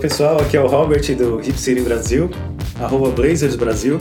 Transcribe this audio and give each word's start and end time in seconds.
Pessoal, 0.00 0.40
aqui 0.40 0.56
é 0.56 0.60
o 0.60 0.66
Robert 0.68 1.02
do 1.16 1.40
Hip 1.40 1.58
City 1.58 1.80
Brasil, 1.80 2.30
arroba 2.78 3.10
Blazers 3.10 3.56
Brasil. 3.56 3.98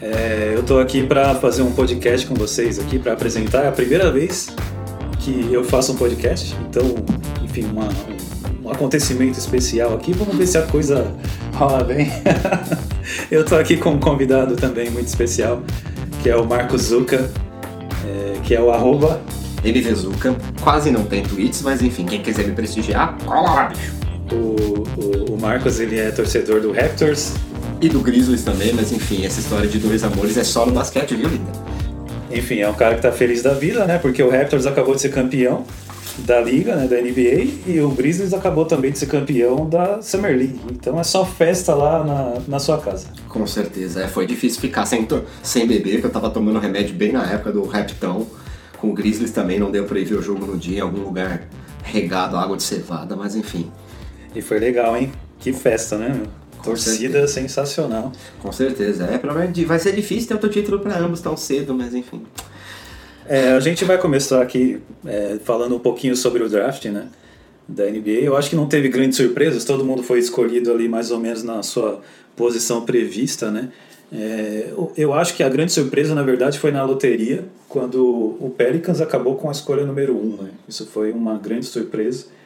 É, 0.00 0.54
eu 0.54 0.62
tô 0.62 0.78
aqui 0.78 1.02
para 1.02 1.34
fazer 1.34 1.60
um 1.60 1.70
podcast 1.70 2.26
com 2.26 2.34
vocês 2.34 2.78
aqui 2.78 2.98
para 2.98 3.12
apresentar. 3.12 3.64
É 3.64 3.68
a 3.68 3.72
primeira 3.72 4.10
vez 4.10 4.48
que 5.20 5.52
eu 5.52 5.62
faço 5.62 5.92
um 5.92 5.96
podcast, 5.96 6.56
então, 6.66 6.94
enfim, 7.44 7.66
uma, 7.66 7.88
um, 8.64 8.70
acontecimento 8.70 9.38
especial 9.38 9.94
aqui. 9.94 10.14
Vamos 10.14 10.34
ver 10.34 10.46
se 10.46 10.56
a 10.56 10.62
coisa 10.62 11.14
rola 11.52 11.84
bem. 11.84 12.10
eu 13.30 13.44
tô 13.44 13.56
aqui 13.56 13.76
com 13.76 13.90
um 13.90 14.00
convidado 14.00 14.56
também 14.56 14.90
muito 14.90 15.08
especial, 15.08 15.62
que 16.22 16.30
é 16.30 16.36
o 16.36 16.46
Marcos 16.46 16.84
Zuca, 16.84 17.30
é, 18.06 18.40
que 18.44 18.54
é 18.54 18.62
o 18.62 18.70
arroba 18.70 19.20
MVZuca. 19.62 20.34
Quase 20.62 20.90
não 20.90 21.04
tem 21.04 21.22
tweets, 21.22 21.60
mas 21.60 21.82
enfim, 21.82 22.06
quem 22.06 22.22
quiser 22.22 22.46
me 22.46 22.54
prestigiar, 22.54 23.18
cola 23.26 23.52
lá, 23.52 23.64
bicho. 23.68 23.97
O, 24.32 24.34
o, 25.00 25.34
o, 25.34 25.40
Marcos 25.40 25.80
ele 25.80 25.98
é 25.98 26.10
torcedor 26.10 26.60
do 26.60 26.72
Raptors. 26.72 27.34
E 27.80 27.88
do 27.88 28.00
Grizzlies 28.00 28.42
também, 28.42 28.72
mas 28.72 28.90
enfim, 28.90 29.24
essa 29.24 29.38
história 29.38 29.68
de 29.68 29.78
dois 29.78 30.02
amores 30.02 30.36
é 30.36 30.42
só 30.42 30.66
no 30.66 30.72
basquete, 30.72 31.14
viu, 31.14 31.28
linda? 31.28 31.52
Enfim, 32.28 32.58
é 32.58 32.68
um 32.68 32.74
cara 32.74 32.96
que 32.96 33.02
tá 33.02 33.12
feliz 33.12 33.40
da 33.40 33.54
vida, 33.54 33.84
né? 33.86 33.98
Porque 33.98 34.20
o 34.20 34.28
Raptors 34.28 34.66
acabou 34.66 34.96
de 34.96 35.00
ser 35.00 35.10
campeão 35.10 35.64
da 36.18 36.40
liga, 36.40 36.74
né, 36.74 36.86
da 36.86 36.96
NBA, 36.96 37.70
e 37.70 37.80
o 37.80 37.90
Grizzlies 37.90 38.34
acabou 38.34 38.64
também 38.64 38.90
de 38.90 38.98
ser 38.98 39.06
campeão 39.06 39.68
da 39.68 40.02
Summer 40.02 40.36
League. 40.36 40.58
Então 40.70 40.98
é 40.98 41.04
só 41.04 41.24
festa 41.24 41.74
lá 41.74 42.04
na, 42.04 42.34
na 42.46 42.58
sua 42.58 42.78
casa. 42.78 43.06
Com 43.28 43.46
certeza, 43.46 44.02
é, 44.02 44.08
foi 44.08 44.26
difícil 44.26 44.60
ficar 44.60 44.86
sem, 44.86 45.06
sem 45.42 45.66
beber, 45.66 45.92
porque 45.92 46.06
eu 46.06 46.10
tava 46.10 46.30
tomando 46.30 46.58
remédio 46.58 46.94
bem 46.94 47.12
na 47.12 47.24
época 47.30 47.52
do 47.52 47.64
Raptão. 47.64 48.26
Com 48.78 48.90
o 48.90 48.92
Grizzlies 48.92 49.30
também 49.30 49.58
não 49.58 49.70
deu 49.70 49.84
pra 49.84 49.98
ir 49.98 50.04
ver 50.04 50.16
o 50.16 50.22
jogo 50.22 50.46
no 50.46 50.56
dia 50.56 50.78
em 50.78 50.80
algum 50.80 51.02
lugar 51.02 51.48
regado 51.82 52.36
água 52.36 52.56
de 52.56 52.62
cevada, 52.62 53.16
mas 53.16 53.34
enfim. 53.34 53.70
E 54.38 54.40
foi 54.40 54.60
legal, 54.60 54.96
hein? 54.96 55.10
Que 55.40 55.52
festa, 55.52 55.98
né? 55.98 56.22
Torcida 56.62 57.26
sensacional. 57.26 58.12
Com 58.40 58.52
certeza. 58.52 59.04
É, 59.04 59.18
provavelmente 59.18 59.64
vai 59.64 59.80
ser 59.80 59.92
difícil 59.92 60.28
ter 60.28 60.34
outro 60.34 60.48
título 60.48 60.78
para 60.78 60.96
ambos 60.96 61.20
tão 61.20 61.36
cedo, 61.36 61.74
mas 61.74 61.92
enfim. 61.92 62.22
É, 63.26 63.50
a 63.50 63.58
gente 63.58 63.84
vai 63.84 63.98
começar 63.98 64.40
aqui 64.40 64.80
é, 65.04 65.38
falando 65.44 65.74
um 65.74 65.80
pouquinho 65.80 66.14
sobre 66.14 66.40
o 66.44 66.48
draft, 66.48 66.84
né? 66.84 67.08
Da 67.66 67.86
NBA. 67.86 68.20
Eu 68.22 68.36
acho 68.36 68.50
que 68.50 68.54
não 68.54 68.68
teve 68.68 68.88
grandes 68.88 69.16
surpresas, 69.16 69.64
todo 69.64 69.84
mundo 69.84 70.04
foi 70.04 70.20
escolhido 70.20 70.70
ali 70.70 70.88
mais 70.88 71.10
ou 71.10 71.18
menos 71.18 71.42
na 71.42 71.60
sua 71.64 72.00
posição 72.36 72.82
prevista, 72.82 73.50
né? 73.50 73.70
É, 74.12 74.72
eu 74.96 75.12
acho 75.14 75.34
que 75.34 75.42
a 75.42 75.48
grande 75.48 75.72
surpresa, 75.72 76.14
na 76.14 76.22
verdade, 76.22 76.60
foi 76.60 76.70
na 76.70 76.84
loteria, 76.84 77.44
quando 77.68 78.04
o 78.40 78.54
Pelicans 78.56 79.00
acabou 79.00 79.34
com 79.34 79.48
a 79.48 79.52
escolha 79.52 79.84
número 79.84 80.16
um. 80.16 80.40
Né? 80.40 80.50
Isso 80.68 80.86
foi 80.86 81.10
uma 81.10 81.36
grande 81.36 81.66
surpresa. 81.66 82.37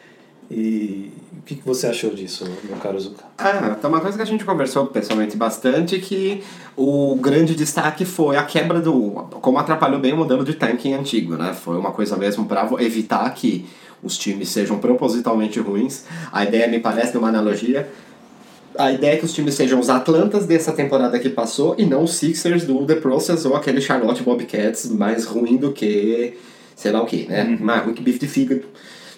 E 0.52 1.10
o 1.38 1.42
que, 1.44 1.54
que 1.54 1.66
você 1.66 1.86
achou 1.86 2.10
disso, 2.10 2.44
meu 2.64 2.76
caro 2.76 3.00
Zuka? 3.00 3.24
Ah, 3.38 3.74
então 3.78 3.90
uma 3.90 4.00
coisa 4.00 4.16
que 4.16 4.22
a 4.22 4.26
gente 4.26 4.44
conversou 4.44 4.86
pessoalmente 4.86 5.34
bastante 5.36 5.98
que 5.98 6.42
o 6.76 7.16
grande 7.16 7.54
destaque 7.54 8.04
foi 8.04 8.36
a 8.36 8.42
quebra 8.42 8.80
do... 8.80 9.26
como 9.40 9.58
atrapalhou 9.58 9.98
bem 9.98 10.12
o 10.12 10.16
modelo 10.16 10.44
de 10.44 10.54
tanking 10.54 10.92
antigo, 10.92 11.36
né? 11.36 11.54
Foi 11.54 11.78
uma 11.78 11.90
coisa 11.90 12.16
mesmo 12.16 12.44
para 12.44 12.68
evitar 12.80 13.28
que 13.34 13.66
os 14.02 14.18
times 14.18 14.50
sejam 14.50 14.78
propositalmente 14.78 15.58
ruins. 15.58 16.04
A 16.30 16.44
ideia 16.44 16.68
me 16.68 16.80
parece, 16.80 17.16
uma 17.16 17.28
analogia, 17.28 17.90
a 18.78 18.92
ideia 18.92 19.14
é 19.14 19.16
que 19.16 19.24
os 19.24 19.32
times 19.32 19.54
sejam 19.54 19.80
os 19.80 19.88
Atlantas 19.88 20.46
dessa 20.46 20.72
temporada 20.72 21.18
que 21.18 21.28
passou 21.28 21.74
e 21.78 21.86
não 21.86 22.04
os 22.04 22.14
Sixers 22.14 22.64
do 22.64 22.84
The 22.86 22.96
Process 22.96 23.44
ou 23.44 23.56
aquele 23.56 23.80
Charlotte 23.80 24.22
Bobcats 24.22 24.90
mais 24.90 25.24
ruim 25.24 25.56
do 25.56 25.72
que 25.72 26.38
sei 26.76 26.90
lá 26.90 27.02
o 27.02 27.06
que, 27.06 27.26
né? 27.26 27.44
Uhum. 27.44 27.64
Mais 27.64 27.84
ruim 27.84 27.94
que 27.94 28.02
bife 28.02 28.18
de 28.18 28.26
fígado, 28.26 28.64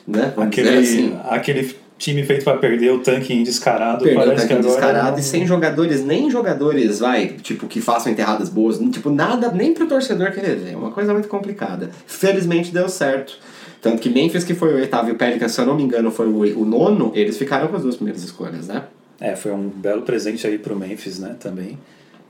né? 0.07 0.33
Vamos 0.35 0.49
aquele, 0.49 0.79
assim. 0.79 1.19
aquele 1.29 1.77
time 1.99 2.23
feito 2.25 2.45
para 2.45 2.59
perder 2.59 2.91
o 2.93 2.99
tanque 2.99 3.43
descarado, 3.43 4.05
Perdeu 4.05 4.23
parece 4.23 4.45
o 4.45 4.49
tanque 4.49 4.63
que 4.63 4.69
descarado 4.69 5.13
não... 5.13 5.19
e 5.19 5.23
sem 5.23 5.47
jogadores, 5.47 6.05
nem 6.05 6.31
jogadores, 6.31 6.99
vai, 6.99 7.29
tipo, 7.29 7.67
que 7.67 7.81
façam 7.81 8.13
enterradas 8.13 8.49
boas, 8.49 8.79
tipo, 8.91 9.11
nada, 9.11 9.51
nem 9.51 9.73
pro 9.73 9.87
torcedor 9.87 10.33
querer 10.33 10.57
ver. 10.57 10.73
É 10.73 10.77
uma 10.77 10.91
coisa 10.91 11.13
muito 11.13 11.29
complicada. 11.29 11.91
Felizmente 12.07 12.73
deu 12.73 12.89
certo. 12.89 13.39
Tanto 13.81 14.01
que 14.01 14.09
Memphis, 14.09 14.45
que 14.45 14.55
foi 14.55 14.73
o 14.73 14.77
oitavo, 14.77 15.11
e 15.11 15.13
o 15.13 15.15
Pelicans, 15.15 15.53
se 15.53 15.61
eu 15.61 15.67
não 15.67 15.77
me 15.77 15.83
engano, 15.83 16.11
foi 16.11 16.27
o, 16.27 16.61
o 16.61 16.65
nono, 16.65 17.13
eles 17.15 17.37
ficaram 17.37 17.69
com 17.69 17.77
as 17.77 17.83
duas 17.83 17.97
primeiras 17.97 18.25
escolhas, 18.25 18.67
né? 18.67 18.85
É, 19.21 19.37
foi 19.37 19.53
um 19.53 19.69
belo 19.69 20.03
presente 20.03 20.47
aí 20.47 20.59
pro 20.59 20.75
Memphis, 20.75 21.19
né, 21.19 21.37
também. 21.39 21.79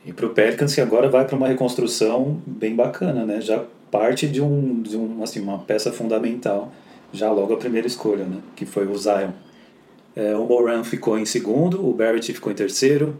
E 0.04 0.12
pro 0.12 0.30
Pelicans 0.30 0.74
que 0.74 0.80
agora 0.80 1.08
vai 1.08 1.24
para 1.24 1.36
uma 1.36 1.48
reconstrução 1.48 2.38
bem 2.46 2.74
bacana, 2.74 3.24
né? 3.24 3.40
Já 3.40 3.62
parte 3.90 4.26
de 4.26 4.40
um, 4.40 4.82
de 4.82 4.96
um 4.96 5.22
assim, 5.22 5.40
uma 5.40 5.58
peça 5.58 5.92
fundamental, 5.92 6.72
já 7.14 7.30
logo 7.30 7.54
a 7.54 7.56
primeira 7.56 7.86
escolha, 7.86 8.24
né, 8.24 8.38
que 8.54 8.66
foi 8.66 8.86
o 8.86 8.98
Zion. 8.98 9.30
É, 10.16 10.36
o 10.36 10.44
Moran 10.44 10.84
ficou 10.84 11.18
em 11.18 11.24
segundo, 11.24 11.84
o 11.84 11.92
Barrett 11.92 12.32
ficou 12.32 12.52
em 12.52 12.54
terceiro. 12.54 13.18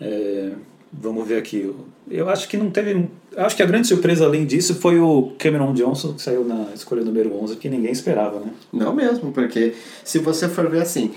É, 0.00 0.52
vamos 0.92 1.26
ver 1.26 1.38
aqui. 1.38 1.72
Eu 2.08 2.28
acho 2.28 2.48
que 2.48 2.56
não 2.56 2.70
teve. 2.70 3.08
Acho 3.36 3.56
que 3.56 3.62
a 3.62 3.66
grande 3.66 3.88
surpresa 3.88 4.24
além 4.24 4.46
disso 4.46 4.76
foi 4.76 4.98
o 5.00 5.32
Cameron 5.38 5.72
Johnson, 5.74 6.14
que 6.14 6.22
saiu 6.22 6.44
na 6.44 6.68
escolha 6.74 7.02
número 7.02 7.34
11, 7.34 7.56
que 7.56 7.68
ninguém 7.68 7.90
esperava, 7.90 8.38
né? 8.38 8.52
Não 8.72 8.94
mesmo, 8.94 9.32
porque 9.32 9.74
se 10.04 10.18
você 10.20 10.48
for 10.48 10.70
ver 10.70 10.82
assim, 10.82 11.12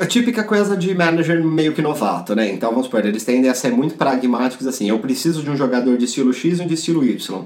é 0.00 0.06
típica 0.06 0.42
coisa 0.42 0.76
de 0.76 0.94
manager 0.94 1.44
meio 1.44 1.72
que 1.74 1.82
novato, 1.82 2.34
né? 2.34 2.50
Então 2.50 2.70
vamos 2.70 2.86
supor, 2.86 3.04
eles 3.04 3.24
tendem 3.24 3.50
a 3.50 3.54
ser 3.54 3.70
muito 3.70 3.94
pragmáticos 3.96 4.66
assim, 4.66 4.88
eu 4.88 4.98
preciso 4.98 5.42
de 5.42 5.50
um 5.50 5.56
jogador 5.56 5.96
de 5.96 6.06
estilo 6.06 6.32
X 6.32 6.58
e 6.58 6.62
um 6.62 6.66
de 6.66 6.74
estilo 6.74 7.04
Y. 7.04 7.44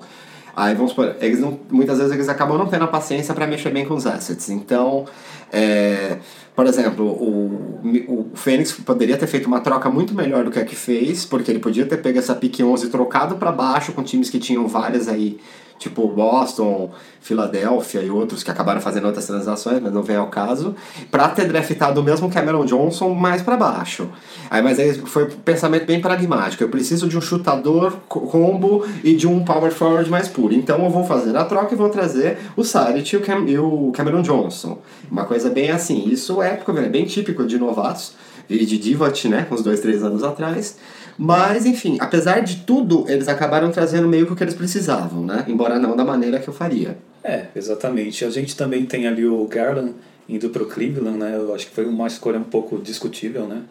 Aí 0.56 0.75
vamos 0.75 0.91
supor, 0.91 1.16
eles 1.20 1.41
não, 1.41 1.59
muitas 1.70 1.98
vezes 1.98 2.12
eles 2.12 2.28
acabam 2.28 2.56
não 2.56 2.66
tendo 2.66 2.84
a 2.84 2.88
paciência 2.88 3.34
para 3.34 3.47
mexer 3.47 3.70
bem 3.70 3.84
com 3.84 3.94
os 3.94 4.06
assets. 4.06 4.50
Então, 4.50 5.04
é, 5.53 6.19
por 6.55 6.66
exemplo, 6.66 7.05
o, 7.05 7.81
o 8.09 8.31
Fênix 8.34 8.72
poderia 8.72 9.16
ter 9.16 9.27
feito 9.27 9.47
uma 9.47 9.60
troca 9.60 9.91
muito 9.91 10.15
melhor 10.15 10.44
do 10.44 10.50
que 10.50 10.59
a 10.59 10.65
que 10.65 10.77
fez, 10.77 11.25
porque 11.25 11.50
ele 11.50 11.59
podia 11.59 11.84
ter 11.84 11.97
pego 11.99 12.19
essa 12.19 12.34
pick 12.34 12.60
11 12.60 12.87
e 12.87 12.91
trocado 12.91 13.37
para 13.37 13.50
baixo 13.50 13.93
com 13.93 14.03
times 14.03 14.31
que 14.31 14.38
tinham 14.38 14.69
várias 14.69 15.09
aí 15.09 15.38
tipo 15.78 16.06
Boston, 16.09 16.91
Filadélfia 17.21 18.03
e 18.03 18.10
outros 18.10 18.43
que 18.43 18.50
acabaram 18.50 18.81
fazendo 18.81 19.06
outras 19.06 19.27
transações, 19.27 19.81
mas 19.81 19.93
não 19.93 20.03
vem 20.03 20.16
ao 20.16 20.28
caso, 20.28 20.75
para 21.10 21.28
ter 21.28 21.47
draftado 21.47 22.00
o 22.00 22.05
mesmo 22.05 22.31
Cameron 22.31 22.65
Johnson 22.65 23.11
mais 23.15 23.43
para 23.43 23.56
baixo. 23.56 24.09
Aí, 24.50 24.62
mas 24.62 24.78
aí 24.78 24.94
foi 24.94 25.25
um 25.25 25.31
pensamento 25.31 25.87
bem 25.87 26.00
pragmático. 26.00 26.62
Eu 26.62 26.69
preciso 26.69 27.09
de 27.09 27.16
um 27.16 27.21
chutador 27.21 27.93
combo 28.09 28.87
e 29.03 29.15
de 29.15 29.26
um 29.26 29.44
power 29.44 29.72
forward 29.72 30.11
mais 30.11 30.28
puro. 30.28 30.55
Então 30.55 30.84
eu 30.84 30.91
vou 30.91 31.05
fazer 31.05 31.37
a 31.37 31.44
troca 31.44 31.75
e 31.75 31.76
vou 31.76 31.88
trazer 31.88 32.38
o 32.56 32.62
Saric 32.62 33.15
e 33.15 33.19
o, 33.19 33.49
e 33.49 33.59
o 33.59 33.93
Cameron 33.93 34.22
Johnson. 34.22 34.78
Uma 35.11 35.25
coisa 35.25 35.33
bem 35.50 35.70
assim. 35.70 36.08
Isso 36.08 36.40
é 36.40 36.56
bem 36.88 37.04
típico 37.04 37.44
de 37.44 37.58
novatos, 37.58 38.14
de 38.48 38.78
Divat, 38.78 39.24
né, 39.28 39.46
uns 39.50 39.62
dois, 39.62 39.80
três 39.80 40.02
anos 40.02 40.22
atrás. 40.22 40.76
Mas, 41.16 41.64
enfim, 41.64 41.96
apesar 42.00 42.40
de 42.40 42.56
tudo, 42.58 43.04
eles 43.08 43.28
acabaram 43.28 43.70
trazendo 43.70 44.08
meio 44.08 44.26
que 44.26 44.32
o 44.32 44.36
que 44.36 44.42
eles 44.42 44.54
precisavam, 44.54 45.24
né? 45.24 45.44
Embora 45.48 45.78
não 45.78 45.96
da 45.96 46.04
maneira 46.04 46.40
que 46.40 46.48
eu 46.48 46.54
faria. 46.54 46.96
É, 47.22 47.46
exatamente. 47.54 48.24
A 48.24 48.30
gente 48.30 48.56
também 48.56 48.84
tem 48.84 49.06
ali 49.06 49.24
o 49.24 49.46
Garland 49.46 49.94
indo 50.28 50.50
pro 50.50 50.66
Cleveland, 50.66 51.18
né? 51.18 51.36
Eu 51.36 51.54
acho 51.54 51.66
que 51.68 51.74
foi 51.74 51.86
uma 51.86 52.06
escolha 52.06 52.38
um 52.38 52.44
pouco 52.44 52.78
discutível, 52.78 53.46
né? 53.46 53.62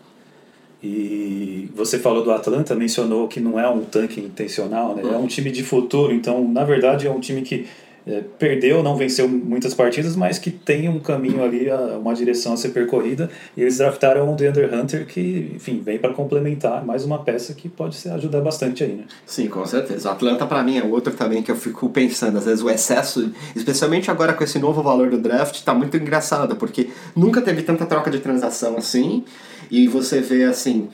E 0.82 1.70
você 1.74 1.98
falou 1.98 2.24
do 2.24 2.32
Atlanta, 2.32 2.76
mencionou 2.76 3.28
que 3.28 3.40
não 3.40 3.60
é 3.60 3.68
um 3.70 3.86
tanque 3.86 4.20
intencional, 4.20 4.96
né? 4.96 5.04
É 5.04 5.18
um 5.18 5.28
time 5.28 5.50
de 5.50 5.64
futuro, 5.64 6.14
então, 6.14 6.46
na 6.48 6.64
verdade, 6.64 7.08
é 7.08 7.12
um 7.12 7.22
time 7.22 7.42
que 7.42 7.66
é, 7.66 7.93
perdeu, 8.38 8.84
não 8.84 8.96
venceu 8.96 9.28
muitas 9.28 9.74
partidas, 9.74 10.16
mas 10.16 10.38
que 10.38 10.52
tem 10.52 10.90
um 10.90 11.00
caminho 11.00 11.44
ali, 11.44 11.68
uma 12.00 12.14
direção 12.14 12.54
a 12.54 12.58
ser 12.58 12.70
percorrida. 12.70 13.30
E 13.56 13.62
eles 13.62 13.78
draftaram 13.78 14.32
o 14.32 14.36
DeAndre 14.36 14.66
Hunter, 14.66 15.06
que, 15.06 15.52
enfim, 15.56 15.82
vem 15.84 15.98
para 15.98 16.14
complementar 16.14 16.86
mais 16.86 17.06
uma 17.06 17.24
peça 17.24 17.54
que 17.54 17.70
pode 17.70 17.96
se 17.96 18.10
ajudar 18.10 18.42
bastante 18.42 18.84
aí, 18.84 18.94
né? 18.94 19.06
Sim, 19.26 19.48
com 19.48 19.66
certeza. 19.66 20.10
O 20.10 20.12
Atlanta, 20.12 20.46
para 20.46 20.62
mim, 20.64 20.78
é 20.78 20.84
outro 20.84 21.14
também 21.14 21.42
que 21.42 21.52
eu 21.52 21.56
fico 21.56 21.90
pensando. 21.90 22.38
Às 22.38 22.46
vezes 22.46 22.64
o 22.64 22.70
excesso, 22.70 23.32
especialmente 23.56 24.12
agora 24.12 24.34
com 24.34 24.44
esse 24.44 24.60
novo 24.60 24.84
valor 24.84 25.10
do 25.10 25.18
draft, 25.18 25.62
tá 25.64 25.74
muito 25.74 25.96
engraçado, 25.96 26.56
porque 26.56 26.90
nunca 27.16 27.42
teve 27.42 27.62
tanta 27.62 27.86
troca 27.86 28.12
de 28.12 28.20
transação 28.20 28.78
assim. 28.78 29.24
E 29.72 29.88
você 29.88 30.20
vê 30.20 30.44
assim 30.44 30.90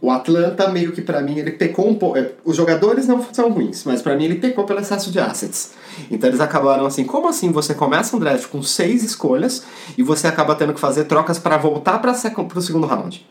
o 0.00 0.10
Atlanta, 0.10 0.68
meio 0.68 0.92
que 0.92 1.00
para 1.00 1.20
mim, 1.22 1.38
ele 1.38 1.52
pecou 1.52 1.88
um 1.88 1.94
pouco. 1.94 2.18
É, 2.18 2.32
os 2.44 2.54
jogadores 2.54 3.06
não 3.06 3.24
são 3.32 3.50
ruins, 3.50 3.84
mas 3.84 4.02
para 4.02 4.14
mim 4.14 4.24
ele 4.24 4.36
pecou 4.36 4.64
pelo 4.64 4.80
excesso 4.80 5.10
de 5.10 5.18
assets. 5.18 5.72
Então 6.10 6.28
eles 6.28 6.40
acabaram 6.40 6.84
assim: 6.84 7.04
como 7.04 7.28
assim 7.28 7.50
você 7.50 7.74
começa 7.74 8.14
um 8.14 8.18
draft 8.18 8.48
com 8.48 8.62
seis 8.62 9.02
escolhas 9.02 9.64
e 9.96 10.02
você 10.02 10.26
acaba 10.26 10.54
tendo 10.54 10.74
que 10.74 10.80
fazer 10.80 11.04
trocas 11.04 11.38
para 11.38 11.56
voltar 11.56 11.98
para 11.98 12.12
o 12.12 12.60
segundo 12.60 12.86
round? 12.86 13.26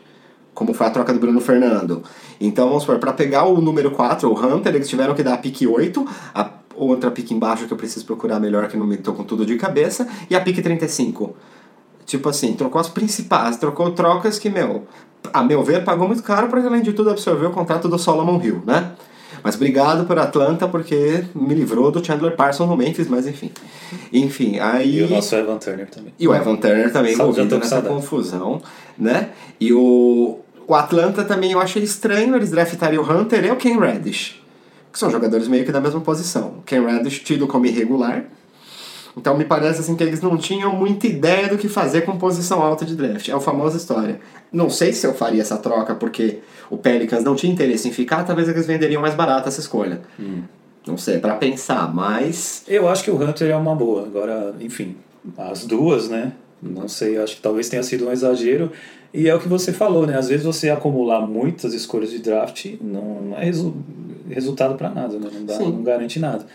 Como 0.54 0.72
foi 0.74 0.86
a 0.86 0.90
troca 0.90 1.12
do 1.12 1.20
Bruno 1.20 1.40
Fernando. 1.40 2.02
Então 2.40 2.66
vamos 2.68 2.82
supor, 2.82 2.98
para 2.98 3.12
pegar 3.12 3.44
o 3.44 3.60
número 3.60 3.90
4, 3.90 4.28
o 4.28 4.34
Hunter, 4.34 4.74
eles 4.74 4.88
tiveram 4.88 5.14
que 5.14 5.22
dar 5.22 5.34
a 5.34 5.38
pick 5.38 5.68
8, 5.68 6.06
a 6.34 6.50
outra 6.74 7.10
pick 7.10 7.30
embaixo 7.30 7.66
que 7.66 7.72
eu 7.72 7.76
preciso 7.76 8.04
procurar 8.06 8.40
melhor, 8.40 8.66
que 8.68 8.76
não 8.76 8.86
me 8.86 8.96
tô 8.96 9.12
com 9.12 9.22
tudo 9.22 9.44
de 9.46 9.56
cabeça, 9.56 10.08
e 10.28 10.34
a 10.34 10.40
pick 10.40 10.62
35. 10.62 11.36
Tipo 12.06 12.28
assim, 12.28 12.54
trocou 12.54 12.80
as 12.80 12.88
principais, 12.88 13.56
trocou 13.56 13.90
trocas 13.90 14.38
que, 14.38 14.48
meu, 14.48 14.86
a 15.32 15.42
meu 15.42 15.62
ver, 15.62 15.84
pagou 15.84 16.06
muito 16.06 16.22
caro 16.22 16.48
porque, 16.48 16.66
além 16.66 16.82
de 16.82 16.92
tudo, 16.92 17.10
absorveu 17.10 17.50
o 17.50 17.52
contrato 17.52 17.88
do 17.88 17.98
Solomon 17.98 18.40
Hill, 18.42 18.62
né? 18.66 18.92
Mas 19.42 19.54
obrigado 19.54 20.06
por 20.06 20.18
Atlanta 20.18 20.66
porque 20.66 21.24
me 21.34 21.54
livrou 21.54 21.90
do 21.92 22.04
Chandler 22.04 22.34
Parsons 22.34 22.68
no 22.68 22.76
Memphis, 22.76 23.06
mas 23.06 23.26
enfim. 23.26 23.52
Enfim, 24.12 24.58
aí... 24.58 24.98
E 24.98 25.02
o 25.04 25.10
nosso 25.10 25.34
Evan 25.36 25.58
Turner 25.58 25.88
também. 25.88 26.12
E 26.18 26.26
o 26.26 26.34
Evan 26.34 26.56
Turner 26.56 26.92
também 26.92 27.12
envolvido 27.12 27.58
nessa 27.58 27.82
confusão. 27.82 28.60
né? 28.98 29.30
E 29.60 29.72
o, 29.72 30.40
o 30.66 30.74
Atlanta 30.74 31.24
também 31.24 31.52
eu 31.52 31.60
achei 31.60 31.82
estranho, 31.82 32.34
eles 32.34 32.50
draftarem 32.50 32.98
o 32.98 33.02
Hunter 33.02 33.44
e 33.44 33.50
o 33.50 33.56
Ken 33.56 33.78
Reddish, 33.78 34.42
que 34.92 34.98
são 34.98 35.10
jogadores 35.10 35.46
meio 35.46 35.64
que 35.64 35.70
da 35.70 35.80
mesma 35.80 36.00
posição. 36.00 36.62
Ken 36.66 36.84
Reddish 36.84 37.20
tido 37.20 37.46
como 37.46 37.66
irregular, 37.66 38.24
então 39.16 39.36
me 39.36 39.44
parece 39.44 39.80
assim 39.80 39.96
que 39.96 40.04
eles 40.04 40.20
não 40.20 40.36
tinham 40.36 40.74
muita 40.74 41.06
ideia 41.06 41.48
do 41.48 41.56
que 41.56 41.68
fazer 41.68 42.02
com 42.02 42.18
posição 42.18 42.62
alta 42.62 42.84
de 42.84 42.94
draft. 42.94 43.28
É 43.28 43.32
a 43.32 43.40
famosa 43.40 43.76
história. 43.76 44.20
Não 44.52 44.68
sei 44.68 44.92
se 44.92 45.06
eu 45.06 45.14
faria 45.14 45.40
essa 45.40 45.56
troca 45.56 45.94
porque 45.94 46.40
o 46.70 46.76
Pelicans 46.76 47.24
não 47.24 47.34
tinha 47.34 47.52
interesse 47.52 47.88
em 47.88 47.92
ficar, 47.92 48.24
talvez 48.24 48.48
eles 48.48 48.66
venderiam 48.66 49.00
mais 49.00 49.14
barato 49.14 49.48
essa 49.48 49.60
escolha. 49.60 50.02
Hum. 50.20 50.42
Não 50.86 50.96
sei, 50.96 51.18
para 51.18 51.34
pensar, 51.34 51.92
mas. 51.92 52.62
Eu 52.68 52.88
acho 52.88 53.02
que 53.02 53.10
o 53.10 53.20
Hunter 53.20 53.50
é 53.50 53.56
uma 53.56 53.74
boa. 53.74 54.06
Agora, 54.06 54.54
enfim, 54.60 54.96
as 55.36 55.64
duas, 55.64 56.08
né? 56.08 56.32
Não 56.62 56.86
sei, 56.86 57.18
acho 57.18 57.36
que 57.36 57.42
talvez 57.42 57.68
tenha 57.68 57.82
sido 57.82 58.06
um 58.06 58.12
exagero. 58.12 58.70
E 59.12 59.28
é 59.28 59.34
o 59.34 59.40
que 59.40 59.48
você 59.48 59.72
falou, 59.72 60.06
né? 60.06 60.16
Às 60.16 60.28
vezes 60.28 60.44
você 60.44 60.70
acumular 60.70 61.26
muitas 61.26 61.74
escolhas 61.74 62.10
de 62.10 62.18
draft 62.18 62.74
não 62.80 63.34
é 63.36 63.44
resu 63.44 63.74
resultado 64.28 64.76
para 64.76 64.90
nada, 64.90 65.18
né? 65.18 65.28
Não, 65.32 65.44
dá, 65.44 65.58
não 65.58 65.82
garante 65.82 66.18
nada. 66.18 66.46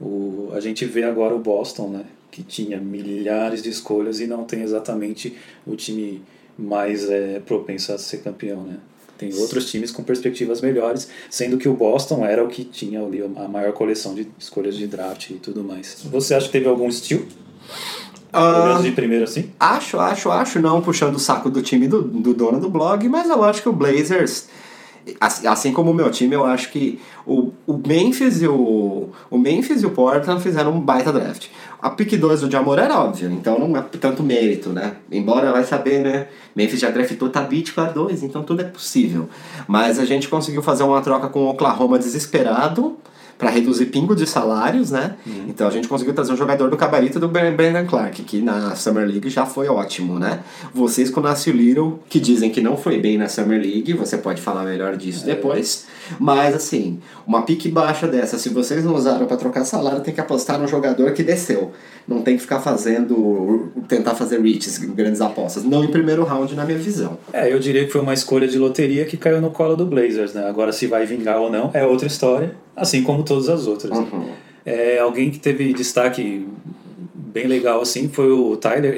O, 0.00 0.50
a 0.52 0.60
gente 0.60 0.84
vê 0.84 1.04
agora 1.04 1.34
o 1.34 1.38
Boston, 1.38 1.88
né? 1.88 2.04
Que 2.30 2.42
tinha 2.42 2.78
milhares 2.78 3.62
de 3.62 3.70
escolhas 3.70 4.20
e 4.20 4.26
não 4.26 4.44
tem 4.44 4.62
exatamente 4.62 5.36
o 5.66 5.76
time 5.76 6.22
mais 6.58 7.08
é, 7.08 7.40
propenso 7.40 7.92
a 7.92 7.98
ser 7.98 8.18
campeão, 8.18 8.62
né? 8.62 8.78
Tem 9.16 9.32
outros 9.34 9.70
times 9.70 9.92
com 9.92 10.02
perspectivas 10.02 10.60
melhores, 10.60 11.08
sendo 11.30 11.56
que 11.56 11.68
o 11.68 11.74
Boston 11.74 12.24
era 12.26 12.42
o 12.42 12.48
que 12.48 12.64
tinha 12.64 13.00
ali 13.00 13.22
a 13.22 13.48
maior 13.48 13.72
coleção 13.72 14.14
de 14.14 14.26
escolhas 14.38 14.76
de 14.76 14.88
draft 14.88 15.30
e 15.30 15.34
tudo 15.34 15.62
mais. 15.62 16.04
Você 16.10 16.34
acha 16.34 16.46
que 16.46 16.52
teve 16.52 16.68
algum 16.68 16.88
estilo? 16.88 17.24
Uh, 18.34 18.82
de 18.82 18.90
primeiro 18.90 19.22
assim? 19.24 19.52
Acho, 19.58 20.00
acho, 20.00 20.30
acho. 20.30 20.60
Não 20.60 20.82
puxando 20.82 21.14
o 21.14 21.20
saco 21.20 21.48
do 21.48 21.62
time 21.62 21.86
do, 21.86 22.02
do 22.02 22.34
dono 22.34 22.58
do 22.58 22.68
blog, 22.68 23.08
mas 23.08 23.30
eu 23.30 23.44
acho 23.44 23.62
que 23.62 23.68
o 23.68 23.72
Blazers 23.72 24.48
Assim, 25.20 25.46
assim 25.46 25.72
como 25.72 25.90
o 25.90 25.94
meu 25.94 26.10
time, 26.10 26.34
eu 26.34 26.44
acho 26.44 26.70
que 26.70 26.98
o, 27.26 27.52
o 27.66 27.80
Memphis 27.86 28.40
e 28.40 28.48
o, 28.48 29.10
o 29.30 29.38
Memphis 29.38 29.82
e 29.82 29.86
o 29.86 29.90
Portland 29.90 30.42
fizeram 30.42 30.72
um 30.72 30.80
baita 30.80 31.12
draft. 31.12 31.48
A 31.80 31.90
pick 31.90 32.18
2 32.18 32.40
do 32.40 32.50
Jamor 32.50 32.78
era 32.78 32.98
óbvio, 32.98 33.30
então 33.30 33.58
não 33.58 33.76
é 33.76 33.82
tanto 33.82 34.22
mérito, 34.22 34.70
né? 34.70 34.94
Embora 35.12 35.52
vai 35.52 35.64
saber, 35.64 36.02
né? 36.02 36.28
Memphis 36.56 36.80
já 36.80 36.90
draftou 36.90 37.28
Tabit 37.28 37.72
com 37.74 37.82
a 37.82 37.84
2, 37.84 38.22
então 38.22 38.42
tudo 38.42 38.62
é 38.62 38.64
possível. 38.64 39.28
Mas 39.68 39.98
a 39.98 40.06
gente 40.06 40.28
conseguiu 40.28 40.62
fazer 40.62 40.84
uma 40.84 41.02
troca 41.02 41.28
com 41.28 41.40
o 41.40 41.50
Oklahoma 41.50 41.98
desesperado 41.98 42.96
para 43.38 43.50
reduzir 43.50 43.86
pingo 43.86 44.14
de 44.14 44.26
salários, 44.26 44.90
né? 44.90 45.16
Uhum. 45.26 45.46
Então 45.48 45.66
a 45.66 45.70
gente 45.70 45.88
conseguiu 45.88 46.14
trazer 46.14 46.32
um 46.32 46.36
jogador 46.36 46.70
do 46.70 46.76
cabarito 46.76 47.18
do 47.18 47.28
Brandon 47.28 47.84
Clark, 47.86 48.22
que 48.22 48.40
na 48.40 48.74
Summer 48.76 49.06
League 49.06 49.28
já 49.28 49.44
foi 49.44 49.68
ótimo, 49.68 50.18
né? 50.18 50.40
Vocês 50.72 51.10
com 51.10 51.20
o 51.20 51.22
Nasce 51.22 51.50
Little, 51.50 52.00
que 52.08 52.20
dizem 52.20 52.50
que 52.50 52.60
não 52.60 52.76
foi 52.76 52.98
bem 52.98 53.18
na 53.18 53.28
Summer 53.28 53.60
League, 53.60 53.92
você 53.92 54.16
pode 54.16 54.40
falar 54.40 54.64
melhor 54.64 54.96
disso 54.96 55.24
é. 55.24 55.34
depois. 55.34 55.86
Mas 56.18 56.54
assim, 56.54 57.00
uma 57.26 57.42
pique 57.42 57.68
baixa 57.68 58.06
dessa, 58.06 58.38
se 58.38 58.48
vocês 58.48 58.84
não 58.84 58.94
usaram 58.94 59.26
para 59.26 59.36
trocar 59.36 59.64
salário, 59.64 60.00
tem 60.00 60.14
que 60.14 60.20
apostar 60.20 60.58
no 60.58 60.68
jogador 60.68 61.12
que 61.12 61.22
desceu. 61.22 61.72
Não 62.06 62.22
tem 62.22 62.36
que 62.36 62.42
ficar 62.42 62.60
fazendo, 62.60 63.72
tentar 63.88 64.14
fazer 64.14 64.40
reaches, 64.40 64.78
grandes 64.78 65.20
apostas. 65.20 65.64
Não 65.64 65.82
em 65.84 65.90
primeiro 65.90 66.22
round, 66.24 66.54
na 66.54 66.64
minha 66.64 66.78
visão. 66.78 67.18
É, 67.32 67.52
eu 67.52 67.58
diria 67.58 67.84
que 67.84 67.90
foi 67.90 68.00
uma 68.00 68.14
escolha 68.14 68.46
de 68.46 68.58
loteria 68.58 69.04
que 69.04 69.16
caiu 69.16 69.40
no 69.40 69.50
colo 69.50 69.74
do 69.74 69.86
Blazers, 69.86 70.34
né? 70.34 70.46
Agora, 70.48 70.72
se 70.72 70.86
vai 70.86 71.06
vingar 71.06 71.40
ou 71.40 71.50
não, 71.50 71.70
é 71.72 71.84
outra 71.84 72.06
história, 72.06 72.54
assim 72.76 73.02
como 73.02 73.22
todas 73.22 73.48
as 73.48 73.66
outras. 73.66 73.96
Uhum. 73.96 74.30
É, 74.64 74.98
alguém 74.98 75.30
que 75.30 75.38
teve 75.38 75.72
destaque 75.72 76.46
bem 77.14 77.46
legal 77.46 77.80
assim 77.80 78.08
foi 78.08 78.30
o 78.30 78.56
Tyler 78.56 78.94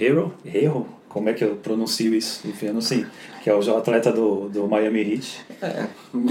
Hero, 0.00 0.32
Hero 0.44 0.86
como 1.10 1.28
é 1.28 1.32
que 1.32 1.42
eu 1.42 1.56
pronuncio 1.56 2.14
isso? 2.14 2.46
Enfim, 2.46 2.66
eu 2.66 2.74
não 2.74 2.80
sei. 2.80 3.04
Que 3.42 3.50
é 3.50 3.54
o 3.54 3.76
atleta 3.76 4.12
do, 4.12 4.48
do 4.48 4.68
Miami 4.68 5.14
Heat. 5.14 5.44
É, 5.60 5.86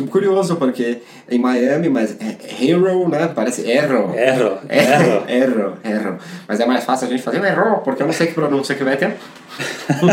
curioso, 0.10 0.56
porque 0.56 1.00
em 1.30 1.38
Miami, 1.38 1.90
mas 1.90 2.16
é 2.20 2.38
Hero, 2.64 3.10
né? 3.10 3.28
Parece 3.28 3.70
Erro. 3.70 4.16
Erro. 4.16 4.60
Erro. 4.70 5.26
Erro. 5.28 5.78
Erro. 5.84 6.18
Mas 6.48 6.60
é 6.62 6.66
mais 6.66 6.86
fácil 6.86 7.08
a 7.08 7.10
gente 7.10 7.22
fazer 7.22 7.42
um 7.42 7.46
erro, 7.46 7.82
porque 7.82 8.02
eu 8.02 8.08
não 8.08 8.14
sei 8.14 8.28
que 8.28 8.34
pronúncia 8.34 8.74
que 8.74 8.84
vai 8.84 8.96
ter. 8.96 9.18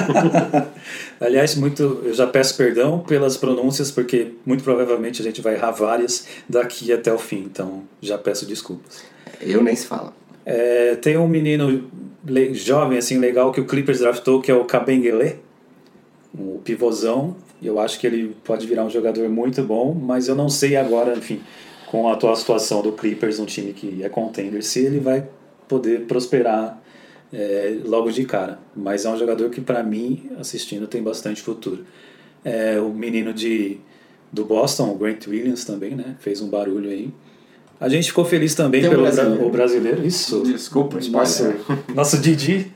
Aliás, 1.20 1.54
muito, 1.54 2.02
eu 2.04 2.12
já 2.12 2.26
peço 2.26 2.56
perdão 2.56 2.98
pelas 2.98 3.36
pronúncias, 3.36 3.92
porque 3.92 4.32
muito 4.44 4.64
provavelmente 4.64 5.22
a 5.22 5.24
gente 5.24 5.40
vai 5.40 5.54
errar 5.54 5.70
várias 5.70 6.26
daqui 6.48 6.92
até 6.92 7.12
o 7.12 7.18
fim. 7.18 7.44
Então, 7.44 7.84
já 8.02 8.18
peço 8.18 8.44
desculpas. 8.44 9.04
Eu 9.40 9.62
nem 9.62 9.76
se 9.76 9.86
fala. 9.86 10.12
É, 10.46 10.94
tem 10.94 11.18
um 11.18 11.26
menino 11.26 11.90
jovem, 12.52 12.98
assim, 12.98 13.18
legal, 13.18 13.50
que 13.50 13.60
o 13.60 13.66
Clippers 13.66 13.98
draftou, 13.98 14.40
que 14.40 14.48
é 14.48 14.54
o 14.54 14.64
Kabengele, 14.64 15.40
o 16.32 16.60
pivôzão. 16.64 17.36
Eu 17.60 17.80
acho 17.80 17.98
que 17.98 18.06
ele 18.06 18.36
pode 18.44 18.64
virar 18.64 18.84
um 18.84 18.90
jogador 18.90 19.28
muito 19.28 19.60
bom, 19.64 19.92
mas 19.92 20.28
eu 20.28 20.36
não 20.36 20.48
sei 20.48 20.76
agora, 20.76 21.18
enfim, 21.18 21.40
com 21.90 22.08
a 22.08 22.12
atual 22.12 22.36
situação 22.36 22.80
do 22.80 22.92
Clippers, 22.92 23.40
um 23.40 23.46
time 23.46 23.72
que 23.72 24.04
é 24.04 24.08
contender, 24.08 24.62
se 24.62 24.84
ele 24.84 25.00
vai 25.00 25.28
poder 25.66 26.02
prosperar 26.02 26.80
é, 27.32 27.78
logo 27.84 28.12
de 28.12 28.24
cara. 28.24 28.60
Mas 28.74 29.04
é 29.04 29.10
um 29.10 29.18
jogador 29.18 29.50
que, 29.50 29.60
para 29.60 29.82
mim, 29.82 30.30
assistindo, 30.38 30.86
tem 30.86 31.02
bastante 31.02 31.42
futuro. 31.42 31.84
É, 32.44 32.78
o 32.78 32.90
menino 32.90 33.32
de, 33.32 33.78
do 34.32 34.44
Boston, 34.44 34.92
o 34.92 34.94
Grant 34.94 35.26
Williams 35.26 35.64
também, 35.64 35.96
né? 35.96 36.14
Fez 36.20 36.40
um 36.40 36.48
barulho 36.48 36.88
aí. 36.88 37.12
A 37.80 37.88
gente 37.88 38.08
ficou 38.08 38.24
feliz 38.24 38.54
também 38.54 38.80
Tem 38.80 38.90
pelo 38.90 39.02
brasileiro. 39.02 39.46
o 39.46 39.50
brasileiro. 39.50 40.06
Isso. 40.06 40.42
Desculpa, 40.42 40.98
nosso, 41.10 41.54
nosso 41.94 42.18
Didi 42.18 42.72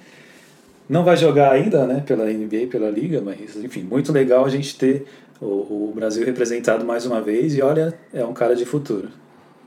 não 0.89 1.05
vai 1.05 1.17
jogar 1.17 1.53
ainda, 1.53 1.87
né, 1.87 2.03
pela 2.05 2.25
NBA, 2.25 2.67
pela 2.69 2.91
liga, 2.91 3.21
mas 3.21 3.57
enfim, 3.57 3.83
muito 3.83 4.13
legal 4.13 4.45
a 4.45 4.49
gente 4.49 4.77
ter 4.77 5.07
o, 5.41 5.47
o 5.47 5.93
Brasil 5.95 6.27
representado 6.27 6.85
mais 6.85 7.07
uma 7.07 7.21
vez 7.21 7.55
e 7.55 7.63
olha, 7.63 7.95
é 8.13 8.25
um 8.25 8.35
cara 8.35 8.57
de 8.57 8.65
futuro. 8.65 9.09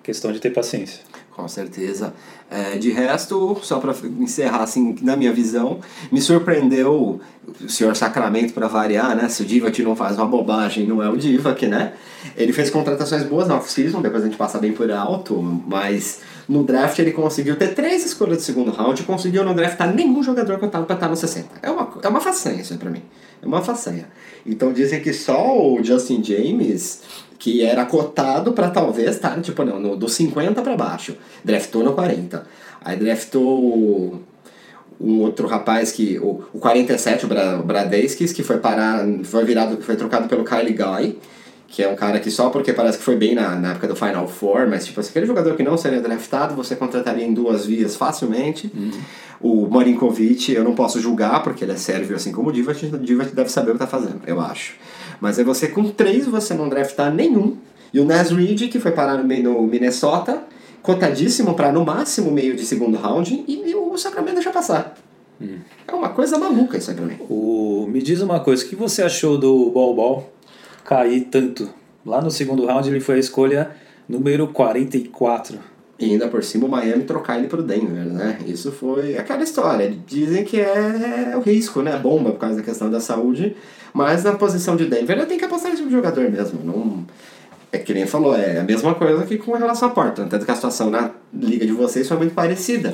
Questão 0.04 0.34
de 0.34 0.40
ter 0.40 0.50
paciência. 0.50 1.00
Com 1.32 1.48
certeza. 1.48 2.14
É, 2.52 2.78
de 2.78 2.92
resto, 2.92 3.58
só 3.64 3.80
para 3.80 3.96
encerrar, 4.20 4.62
assim, 4.62 4.96
na 5.02 5.16
minha 5.16 5.34
visão, 5.34 5.80
me 6.12 6.22
surpreendeu 6.22 7.20
o 7.60 7.70
senhor 7.70 7.96
Sacramento 7.96 8.54
para 8.54 8.68
variar, 8.68 9.16
né? 9.16 9.28
Se 9.30 9.42
o 9.42 9.46
Divac 9.46 9.82
não 9.82 9.96
faz 9.96 10.18
uma 10.18 10.28
bobagem, 10.28 10.86
não 10.86 11.02
é 11.02 11.10
o 11.10 11.18
Divac, 11.18 11.66
né? 11.66 11.94
Ele 12.38 12.54
fez 12.54 12.70
contratações 12.70 13.24
boas 13.24 13.48
na 13.48 13.56
off-season, 13.56 14.02
depois 14.02 14.24
a 14.24 14.26
gente 14.28 14.38
passa 14.38 14.60
bem 14.60 14.74
por 14.74 14.92
alto, 14.92 15.42
mas 15.42 16.20
no 16.48 16.64
draft 16.64 17.00
ele 17.00 17.12
conseguiu 17.12 17.56
ter 17.56 17.74
três 17.74 18.06
escolhas 18.06 18.38
de 18.38 18.44
segundo 18.44 18.72
round 18.72 19.02
e 19.02 19.06
conseguiu 19.06 19.44
no 19.44 19.54
draftar 19.56 19.92
nenhum 19.92 20.22
jogador 20.22 20.60
contado 20.60 20.86
para 20.86 20.96
estar 20.96 21.10
no 21.10 21.16
60. 21.16 21.48
É 21.62 21.72
uma, 21.72 21.90
é 22.02 22.08
uma 22.08 22.22
façanha 22.22 22.62
isso 22.62 22.78
para 22.78 22.90
mim. 22.90 23.02
É 23.42 23.46
uma 23.46 23.62
façanha. 23.62 24.08
Então 24.46 24.72
dizem 24.72 25.02
que 25.02 25.14
só 25.14 25.58
o 25.58 25.84
Justin 25.84 26.24
James 26.24 27.02
que 27.44 27.62
era 27.62 27.86
cotado 27.86 28.54
para 28.54 28.70
talvez 28.70 29.16
estar, 29.16 29.36
tá, 29.36 29.42
tipo, 29.42 29.66
não, 29.66 29.78
no, 29.78 29.98
do 29.98 30.08
50 30.08 30.62
para 30.62 30.78
baixo. 30.78 31.18
Draftou 31.44 31.84
no 31.84 31.92
40. 31.92 32.48
Aí 32.80 32.96
draftou 32.96 34.22
um 34.98 35.20
outro 35.20 35.46
rapaz 35.46 35.92
que 35.92 36.18
o, 36.20 36.46
o 36.54 36.60
47, 36.60 37.26
o 37.26 37.64
Bradeskis, 37.64 38.32
que 38.32 38.44
foi 38.44 38.60
parar, 38.60 39.06
foi 39.26 39.44
virado, 39.44 39.82
foi 39.82 39.98
trocado 39.98 40.30
pelo 40.30 40.46
Kylie 40.46 40.74
Guy, 40.74 41.20
que 41.74 41.82
é 41.82 41.90
um 41.90 41.96
cara 41.96 42.20
que 42.20 42.30
só 42.30 42.52
porque 42.52 42.72
parece 42.72 43.00
que 43.00 43.04
foi 43.04 43.16
bem 43.16 43.34
na, 43.34 43.56
na 43.56 43.72
época 43.72 43.88
do 43.88 43.96
Final 43.96 44.28
Four, 44.28 44.68
mas 44.70 44.86
tipo, 44.86 45.02
aquele 45.02 45.26
jogador 45.26 45.56
que 45.56 45.64
não 45.64 45.76
seria 45.76 46.00
draftado, 46.00 46.54
você 46.54 46.76
contrataria 46.76 47.26
em 47.26 47.34
duas 47.34 47.66
vias 47.66 47.96
facilmente. 47.96 48.72
Uhum. 48.76 48.92
O 49.42 49.68
Marinkovic, 49.68 50.52
eu 50.52 50.64
não 50.64 50.76
posso 50.76 51.02
julgar, 51.02 51.42
porque 51.42 51.64
ele 51.64 51.72
é 51.72 51.76
sérvio 51.76 52.16
assim 52.16 52.32
como 52.32 52.50
o 52.50 52.52
Divac, 52.52 52.86
o 52.86 53.00
Divac 53.00 53.36
deve 53.36 53.50
saber 53.50 53.72
o 53.72 53.74
que 53.76 53.84
está 53.84 53.88
fazendo, 53.88 54.22
eu 54.28 54.40
acho. 54.40 54.76
Mas 55.20 55.40
é 55.40 55.44
você 55.44 55.68
com 55.68 55.90
três, 55.90 56.28
você 56.28 56.54
não 56.54 56.70
draftar 56.70 57.12
nenhum. 57.12 57.58
E 57.92 58.00
o 58.00 58.06
Nas 58.06 58.30
Reed, 58.30 58.70
que 58.70 58.80
foi 58.80 58.92
parar 58.92 59.18
no, 59.18 59.24
no 59.24 59.64
Minnesota, 59.64 60.44
cotadíssimo 60.84 61.56
para 61.56 61.72
no 61.72 61.84
máximo 61.84 62.30
meio 62.30 62.56
de 62.56 62.66
segundo 62.68 62.98
round, 62.98 63.46
e, 63.48 63.74
o 63.74 63.98
Sacramento 63.98 64.36
deixa 64.36 64.52
passar. 64.52 64.94
Hum. 65.42 65.58
É 65.88 65.92
uma 65.92 66.10
coisa 66.10 66.38
maluca 66.38 66.78
isso 66.78 66.92
aí 66.92 66.96
pra 66.96 67.06
mim. 67.06 67.18
O, 67.28 67.88
me 67.90 68.00
diz 68.00 68.22
uma 68.22 68.40
coisa, 68.40 68.64
o 68.64 68.70
que 68.70 68.76
você 68.76 69.02
achou 69.02 69.40
do 69.40 69.72
Ball 69.72 69.96
Ball 69.96 70.34
cair 70.84 71.22
tanto? 71.32 71.70
Lá 72.06 72.22
no 72.22 72.30
segundo 72.30 72.66
round 72.66 72.90
ele 72.90 73.00
foi 73.00 73.16
a 73.16 73.20
escolha 73.20 73.72
número 74.08 74.48
44. 74.48 75.58
E 76.00 76.06
ainda 76.06 76.28
por 76.28 76.44
cima 76.44 76.66
o 76.66 76.70
Miami 76.70 77.04
trocar 77.04 77.38
ele 77.38 77.48
pro 77.48 77.64
Denver, 77.64 78.06
né? 78.06 78.40
Isso 78.46 78.72
foi 78.72 79.18
aquela 79.18 79.44
história. 79.44 79.94
Dizem 80.06 80.44
que 80.44 80.60
é, 80.60 81.34
o 81.36 81.40
risco, 81.40 81.82
né? 81.82 81.98
Bomba 81.98 82.32
por 82.32 82.40
causa 82.40 82.58
da 82.58 82.64
questão 82.64 82.90
da 82.90 83.00
saúde. 83.00 83.56
Mas 83.94 84.24
na 84.24 84.34
posição 84.34 84.76
de 84.76 84.86
Denver, 84.86 85.26
tenho 85.28 85.40
que 85.40 85.46
apostar 85.46 85.72
nesse 85.72 85.88
jogador 85.90 86.30
mesmo. 86.30 86.60
Não, 86.64 87.06
é 87.72 87.78
que 87.78 87.94
nem 87.94 88.06
falou, 88.06 88.36
é 88.36 88.60
a 88.60 88.64
mesma 88.64 88.94
coisa 88.96 89.26
que 89.26 89.38
com 89.38 89.54
relação 89.54 89.90
a 89.90 89.92
Portland. 89.92 90.30
Tanto 90.30 90.46
que 90.46 90.52
a 90.52 90.56
situação 90.56 90.90
na 90.90 91.12
liga 91.34 91.66
de 91.66 91.72
vocês 91.72 92.08
foi 92.08 92.18
muito 92.18 92.34
parecida. 92.34 92.94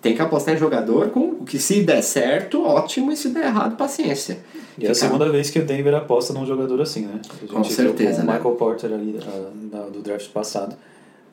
Tem 0.00 0.14
que 0.14 0.22
apostar 0.22 0.54
em 0.54 0.58
jogador 0.58 1.08
com 1.08 1.44
que 1.44 1.58
se 1.58 1.82
der 1.82 2.02
certo, 2.02 2.62
ótimo, 2.62 3.10
e 3.10 3.16
se 3.16 3.30
der 3.30 3.46
errado, 3.46 3.76
paciência. 3.76 4.38
E 4.78 4.86
é 4.86 4.90
a 4.90 4.94
segunda 4.94 5.28
vez 5.30 5.50
que 5.50 5.58
o 5.58 5.64
Denver 5.64 5.94
aposta 5.94 6.32
num 6.32 6.44
jogador 6.46 6.80
assim, 6.80 7.02
né? 7.02 7.20
A 7.22 7.40
gente 7.40 7.52
com 7.52 7.64
certeza, 7.64 8.20
com 8.20 8.22
o 8.22 8.26
né? 8.26 8.32
Michael 8.34 8.54
Porter 8.56 8.92
ali 8.92 9.18
uh, 9.18 9.90
do 9.90 10.00
draft 10.00 10.28
passado. 10.30 10.76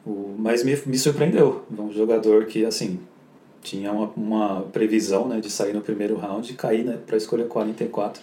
O, 0.06 0.36
mas 0.38 0.64
me, 0.64 0.78
me 0.86 0.98
surpreendeu. 0.98 1.64
Um 1.78 1.92
jogador 1.92 2.46
que, 2.46 2.66
assim, 2.66 3.00
tinha 3.62 3.92
uma, 3.92 4.12
uma 4.16 4.62
previsão 4.74 5.28
né, 5.28 5.40
de 5.40 5.50
sair 5.50 5.74
no 5.74 5.82
primeiro 5.82 6.16
round 6.16 6.52
e 6.52 6.56
cair 6.56 6.84
né, 6.84 6.98
para 7.06 7.16
a 7.16 7.18
escolha 7.18 7.46
44 7.46 8.22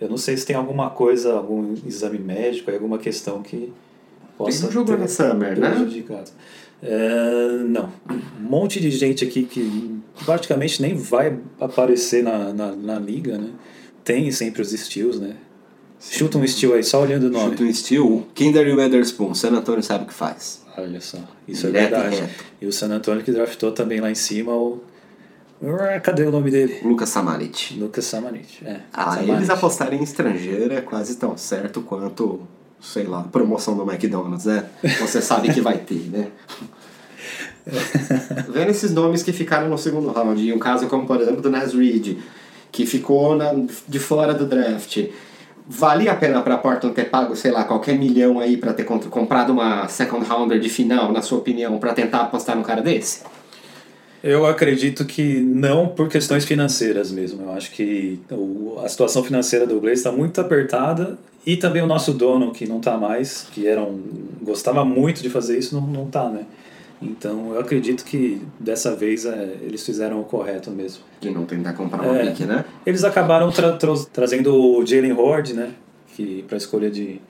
Eu 0.00 0.08
não 0.08 0.16
sei 0.16 0.36
se 0.36 0.44
tem 0.44 0.56
alguma 0.56 0.90
coisa, 0.90 1.34
algum 1.34 1.74
exame 1.86 2.18
médico, 2.18 2.70
alguma 2.70 2.98
questão 2.98 3.42
que 3.42 3.72
possa 4.36 4.58
Ele 4.58 4.64
não 4.64 4.72
jogou 4.72 4.98
na 4.98 5.08
Summer, 5.08 5.58
né? 5.58 5.70
prejudicado. 5.70 6.30
É, 6.82 7.58
não. 7.68 7.92
Um 8.10 8.48
monte 8.48 8.80
de 8.80 8.90
gente 8.90 9.24
aqui 9.24 9.44
que 9.44 10.00
praticamente 10.24 10.80
nem 10.80 10.94
vai 10.94 11.38
aparecer 11.60 12.22
na, 12.22 12.52
na, 12.52 12.72
na 12.74 12.98
liga, 12.98 13.36
né? 13.36 13.50
Tem 14.04 14.30
sempre 14.30 14.62
os 14.62 14.70
steals, 14.70 15.18
né? 15.20 15.34
Chuta 16.00 16.38
um 16.38 16.46
steal 16.46 16.72
aí, 16.74 16.82
só 16.82 17.02
olhando 17.02 17.24
o 17.24 17.30
nome. 17.30 17.50
Chuta 17.50 17.62
um 17.64 17.72
Steel, 17.74 18.26
Kinder 18.34 18.66
e 18.66 18.72
Weatherspoon, 18.74 19.34
San 19.34 19.50
Antonio 19.50 19.82
sabe 19.82 20.04
o 20.04 20.06
que 20.06 20.14
faz. 20.14 20.62
Olha 20.78 20.98
só, 21.00 21.18
isso 21.46 21.66
é 21.66 21.70
Direto 21.70 21.88
e 21.88 21.90
verdade. 21.92 22.16
reto. 22.22 22.44
E 22.62 22.66
o 22.66 22.72
San 22.72 22.88
Antonio 22.88 23.22
que 23.22 23.30
draftou 23.30 23.70
também 23.72 24.00
lá 24.00 24.10
em 24.10 24.14
cima 24.14 24.52
o. 24.54 24.82
Ah, 25.62 26.00
Cadê 26.00 26.22
o 26.24 26.30
nome 26.30 26.50
dele? 26.50 26.80
Lucas 26.82 27.10
Samarit. 27.10 27.78
Lucas 27.78 28.06
Samanit. 28.06 28.64
É, 28.64 28.80
Ah, 28.94 29.10
Samarit. 29.10 29.30
eles 29.32 29.50
apostarem 29.50 30.00
em 30.00 30.02
estrangeiro 30.02 30.72
é 30.72 30.80
quase 30.80 31.16
tão 31.16 31.36
certo 31.36 31.82
quanto, 31.82 32.40
sei 32.80 33.04
lá, 33.04 33.22
promoção 33.24 33.76
do 33.76 33.82
McDonald's, 33.82 34.46
né? 34.46 34.64
Você 35.00 35.20
sabe 35.20 35.52
que 35.52 35.60
vai 35.60 35.76
ter, 35.76 36.08
né? 36.10 36.28
Vendo 38.48 38.70
esses 38.70 38.90
nomes 38.92 39.22
que 39.22 39.32
ficaram 39.34 39.68
no 39.68 39.76
segundo 39.76 40.08
round, 40.10 40.40
e 40.42 40.50
um 40.52 40.58
caso 40.58 40.86
como, 40.86 41.06
por 41.06 41.20
exemplo, 41.20 41.42
do 41.42 41.50
Nas 41.50 41.74
Reed, 41.74 42.16
que 42.70 42.86
ficou 42.86 43.36
na, 43.36 43.52
de 43.88 43.98
fora 43.98 44.32
do 44.32 44.46
draft, 44.46 45.06
valia 45.66 46.12
a 46.12 46.16
pena 46.16 46.42
para 46.42 46.58
Portland 46.58 46.94
ter 46.94 47.10
pago, 47.10 47.36
sei 47.36 47.50
lá, 47.50 47.64
qualquer 47.64 47.96
milhão 47.96 48.40
aí 48.40 48.56
para 48.56 48.72
ter 48.72 48.84
comprado 48.84 49.52
uma 49.52 49.86
second 49.88 50.26
rounder 50.26 50.58
de 50.58 50.68
final, 50.68 51.12
na 51.12 51.22
sua 51.22 51.38
opinião, 51.38 51.78
para 51.78 51.92
tentar 51.92 52.22
apostar 52.22 52.56
num 52.56 52.62
cara 52.62 52.82
desse? 52.82 53.22
Eu 54.22 54.44
acredito 54.44 55.04
que 55.04 55.40
não 55.40 55.88
por 55.88 56.08
questões 56.08 56.44
financeiras 56.44 57.10
mesmo. 57.10 57.42
Eu 57.42 57.52
acho 57.52 57.70
que 57.70 58.20
o, 58.30 58.78
a 58.84 58.88
situação 58.88 59.24
financeira 59.24 59.66
do 59.66 59.80
Blaze 59.80 60.00
está 60.00 60.12
muito 60.12 60.40
apertada 60.40 61.16
e 61.46 61.56
também 61.56 61.80
o 61.80 61.86
nosso 61.86 62.12
dono, 62.12 62.52
que 62.52 62.66
não 62.66 62.78
está 62.78 62.98
mais, 62.98 63.46
que 63.52 63.66
era 63.66 63.80
um, 63.80 64.02
gostava 64.42 64.84
muito 64.84 65.22
de 65.22 65.30
fazer 65.30 65.58
isso, 65.58 65.74
não, 65.74 65.86
não 65.86 66.06
tá, 66.06 66.28
né? 66.28 66.44
Então 67.02 67.54
eu 67.54 67.60
acredito 67.60 68.04
que 68.04 68.42
dessa 68.58 68.94
vez 68.94 69.24
é, 69.24 69.56
eles 69.62 69.84
fizeram 69.84 70.20
o 70.20 70.24
correto 70.24 70.70
mesmo. 70.70 71.02
De 71.20 71.30
não 71.30 71.44
tentar 71.46 71.72
comprar 71.72 72.02
uma 72.02 72.18
É. 72.18 72.26
pique, 72.26 72.44
né? 72.44 72.64
Eles 72.84 73.04
acabaram 73.04 73.50
tra 73.50 73.72
tra 73.72 73.92
trazendo 74.12 74.54
o 74.54 74.84
Jalen 74.84 75.12
Horde, 75.12 75.54
né? 75.54 75.70
Que 76.14 76.42
para 76.46 76.56
escolha 76.58 76.90
de. 76.90 77.20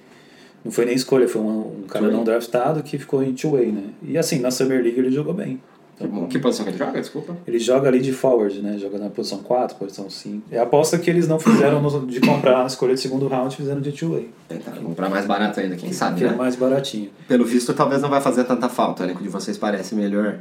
Não 0.65 0.71
foi 0.73 0.85
nem 0.85 0.95
escolha, 0.95 1.27
foi 1.29 1.41
um, 1.41 1.83
um 1.85 1.87
cara 1.89 2.11
não 2.11 2.23
draftado 2.25 2.83
que 2.83 2.99
ficou 2.99 3.23
em 3.23 3.33
two-way, 3.33 3.73
né? 3.73 3.85
E 4.03 4.19
assim, 4.19 4.41
na 4.41 4.51
Summer 4.51 4.83
League 4.83 4.99
ele 4.99 5.11
jogou 5.11 5.33
bem. 5.33 5.61
Que 6.01 6.07
bom. 6.07 6.27
Que 6.29 6.39
posição 6.39 6.65
que 6.65 6.71
ele 6.71 6.79
joga? 6.79 6.99
Desculpa. 7.01 7.37
Ele 7.47 7.59
joga 7.59 7.89
ali 7.89 8.01
de 8.01 8.11
forward, 8.13 8.63
né? 8.63 8.79
Joga 8.79 8.99
na 8.99 9.11
posição 9.11 9.39
4, 9.43 9.77
posição 9.77 10.09
5. 10.09 10.45
É 10.51 10.59
a 10.59 10.63
aposta 10.63 10.99
que 10.99 11.11
eles 11.11 11.29
não 11.29 11.39
fizeram 11.39 11.83
no- 11.83 12.07
de 12.07 12.21
comprar 12.21 12.59
na 12.61 12.67
escolha 12.67 12.95
de 12.95 13.01
segundo 13.01 13.29
round, 13.29 13.55
fizeram 13.55 13.81
de 13.83 13.93
two-way. 13.93 14.31
Tentar 14.49 14.73
comprar 14.73 15.11
mais 15.11 15.27
barato 15.27 15.61
ainda, 15.61 15.77
quem 15.77 15.93
sabe, 15.93 16.19
Que 16.21 16.25
é 16.25 16.31
né? 16.31 16.37
mais 16.37 16.57
baratinho. 16.57 17.11
Pelo 17.29 17.45
visto, 17.45 17.75
talvez 17.75 18.01
não 18.01 18.09
vai 18.09 18.21
fazer 18.23 18.45
tanta 18.45 18.69
falta. 18.69 19.03
O 19.03 19.07
elenco 19.07 19.23
de 19.23 19.29
vocês 19.29 19.59
parece 19.59 19.95
melhor. 19.95 20.39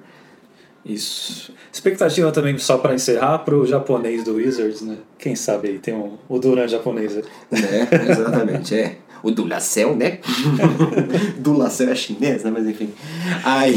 Isso. 0.85 1.53
Expectativa 1.73 2.31
também, 2.31 2.57
só 2.57 2.77
para 2.77 2.95
encerrar, 2.95 3.39
pro 3.39 3.65
japonês 3.65 4.23
do 4.23 4.35
Wizards, 4.35 4.81
né? 4.81 4.95
Quem 5.17 5.35
sabe 5.35 5.67
aí 5.67 5.77
tem 5.79 5.93
um, 5.93 6.13
o 6.29 6.39
Duran 6.39 6.67
japonês. 6.69 7.17
aí. 7.17 7.23
Né? 7.51 7.87
Exatamente, 8.09 8.75
é. 8.75 8.95
O 9.21 9.31
Dulacel, 9.31 9.95
né? 9.95 10.19
Dulacel 11.37 11.89
é 11.89 11.95
chinês, 11.95 12.43
né? 12.43 12.51
Mas 12.51 12.67
enfim. 12.67 12.89
Aí, 13.43 13.75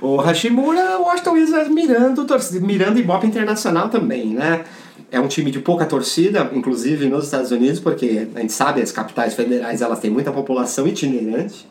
o 0.00 0.16
Hashimura, 0.16 0.98
o 0.98 1.02
Washington 1.02 1.32
Wizards 1.32 1.68
mirando, 1.68 2.26
mirando 2.62 2.98
Ibope 2.98 3.26
Internacional 3.26 3.88
também, 3.88 4.28
né? 4.28 4.64
É 5.10 5.20
um 5.20 5.28
time 5.28 5.50
de 5.50 5.60
pouca 5.60 5.84
torcida, 5.84 6.50
inclusive 6.54 7.06
nos 7.06 7.24
Estados 7.24 7.50
Unidos, 7.50 7.78
porque 7.78 8.28
a 8.34 8.40
gente 8.40 8.52
sabe, 8.52 8.80
as 8.80 8.90
capitais 8.90 9.34
federais 9.34 9.82
elas 9.82 10.00
têm 10.00 10.10
muita 10.10 10.32
população 10.32 10.86
itinerante. 10.88 11.68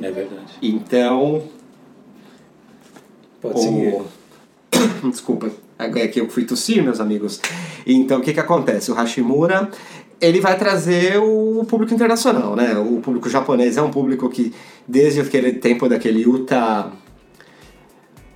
É 0.00 0.10
verdade. 0.10 0.54
Então, 0.62 1.42
Pode 3.42 3.60
seguir. 3.60 3.94
o... 3.94 4.06
Desculpa, 5.10 5.50
é 5.78 6.08
que 6.08 6.20
eu 6.20 6.28
fui 6.28 6.44
tossir, 6.44 6.82
meus 6.82 7.00
amigos. 7.00 7.40
Então, 7.86 8.20
o 8.20 8.22
que 8.22 8.32
que 8.32 8.40
acontece? 8.40 8.90
O 8.90 8.94
Hashimura, 8.94 9.68
ele 10.22 10.40
vai 10.40 10.56
trazer 10.56 11.18
o 11.18 11.64
público 11.68 11.92
internacional, 11.92 12.54
né? 12.54 12.78
O 12.78 13.00
público 13.00 13.28
japonês 13.28 13.76
é 13.76 13.82
um 13.82 13.90
público 13.90 14.30
que, 14.30 14.54
desde 14.86 15.20
aquele 15.20 15.54
tempo 15.54 15.88
daquele 15.88 16.22
Yuta... 16.22 16.86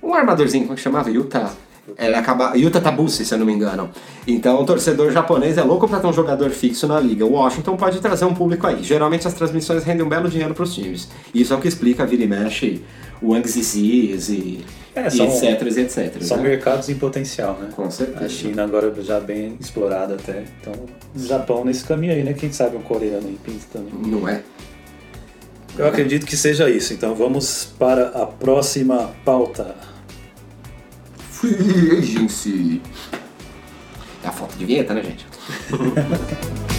Um 0.03 0.13
armadorzinho, 0.13 0.65
como 0.65 0.73
é 0.73 0.75
que 0.75 0.81
chamava? 0.81 1.09
Yuta... 1.09 1.49
Ele 1.97 2.15
acaba... 2.15 2.53
Yuta 2.55 2.81
Tabusi, 2.81 3.23
se 3.23 3.33
eu 3.33 3.37
não 3.37 3.45
me 3.45 3.53
engano. 3.53 3.89
Então, 4.25 4.61
o 4.61 4.65
torcedor 4.65 5.11
japonês 5.11 5.57
é 5.57 5.63
louco 5.63 5.87
para 5.87 5.99
ter 5.99 6.07
um 6.07 6.13
jogador 6.13 6.49
fixo 6.49 6.87
na 6.87 6.99
liga. 6.99 7.25
O 7.25 7.33
Washington 7.33 7.77
pode 7.77 7.99
trazer 7.99 8.25
um 8.25 8.33
público 8.33 8.65
aí. 8.65 8.83
Geralmente, 8.83 9.27
as 9.27 9.33
transmissões 9.33 9.83
rendem 9.83 10.05
um 10.05 10.09
belo 10.09 10.29
dinheiro 10.29 10.53
para 10.53 10.63
os 10.63 10.73
times. 10.73 11.07
Isso 11.33 11.53
é 11.53 11.55
o 11.55 11.59
que 11.59 11.67
explica, 11.67 12.05
vira 12.05 12.23
e 12.23 12.27
mexe, 12.27 12.83
o 13.21 13.31
Wang 13.31 13.47
Zizis 13.47 14.29
e, 14.29 14.65
É, 14.95 15.07
e 15.07 15.21
etc, 15.21 15.61
e 15.61 15.79
etc. 15.79 16.21
São 16.21 16.37
né? 16.37 16.43
mercados 16.43 16.89
em 16.89 16.95
potencial, 16.95 17.57
né? 17.61 17.69
Com 17.75 17.89
certeza. 17.89 18.25
A 18.25 18.29
China 18.29 18.63
agora 18.63 18.93
já 19.01 19.19
bem 19.19 19.57
explorada 19.59 20.15
até. 20.15 20.43
Então, 20.59 20.73
o 21.15 21.19
Japão 21.19 21.63
nesse 21.63 21.83
caminho 21.83 22.13
aí, 22.13 22.23
né? 22.23 22.33
Quem 22.33 22.51
sabe 22.51 22.75
um 22.75 22.81
coreano 22.81 23.27
aí 23.27 23.37
pinta 23.43 23.65
também. 23.73 23.93
Não 24.11 24.27
é? 24.27 24.41
Eu 25.77 25.87
acredito 25.87 26.25
que 26.25 26.35
seja 26.35 26.69
isso. 26.69 26.93
Então 26.93 27.13
vamos 27.13 27.65
para 27.77 28.07
a 28.09 28.25
próxima 28.25 29.11
pauta. 29.23 29.75
Free 31.37 31.99
Agency. 31.99 32.81
É 34.23 34.27
a 34.27 34.31
foto 34.31 34.57
de 34.57 34.65
vinheta, 34.65 34.93
né, 34.95 35.03
gente? 35.03 35.27